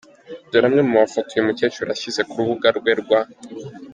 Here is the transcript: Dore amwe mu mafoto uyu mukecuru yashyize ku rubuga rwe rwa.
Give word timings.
Dore 0.49 0.65
amwe 0.69 0.81
mu 0.87 0.93
mafoto 0.99 1.29
uyu 1.31 1.47
mukecuru 1.47 1.87
yashyize 1.89 2.21
ku 2.29 2.35
rubuga 2.39 2.67
rwe 2.77 2.91
rwa. 3.01 3.19